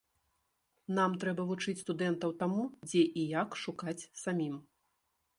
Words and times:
Нам 0.99 1.11
трэба 1.23 1.43
вучыць 1.49 1.75
студэнтаў 1.83 2.33
таму, 2.41 2.61
дзе 2.87 3.01
і 3.23 3.25
як 3.41 3.49
шукаць 3.65 4.07
самім. 4.23 4.55